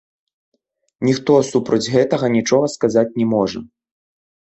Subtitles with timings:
[1.09, 3.59] Ніхто супроць гэтага нічога сказаць не можа.